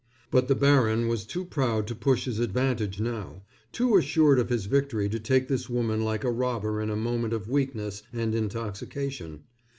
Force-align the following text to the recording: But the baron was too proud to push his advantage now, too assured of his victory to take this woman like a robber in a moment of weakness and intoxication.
But 0.31 0.47
the 0.47 0.55
baron 0.55 1.07
was 1.07 1.25
too 1.27 1.45
proud 1.45 1.85
to 1.85 1.93
push 1.93 2.25
his 2.25 2.39
advantage 2.39 2.99
now, 2.99 3.43
too 3.71 3.95
assured 3.97 4.39
of 4.39 4.49
his 4.49 4.65
victory 4.65 5.07
to 5.07 5.19
take 5.19 5.47
this 5.47 5.69
woman 5.69 6.01
like 6.03 6.23
a 6.23 6.31
robber 6.31 6.81
in 6.81 6.89
a 6.89 6.95
moment 6.95 7.33
of 7.33 7.47
weakness 7.47 8.01
and 8.11 8.33
intoxication. 8.33 9.43